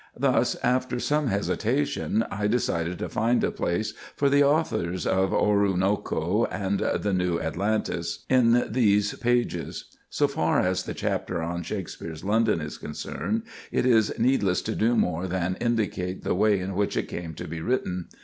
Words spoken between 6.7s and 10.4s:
"The New Atalantis" in these pages. So